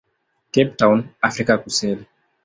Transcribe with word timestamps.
Cape 0.51 0.73
Town, 0.77 1.13
Afrika 1.21 1.57
Kusini. 1.59 2.05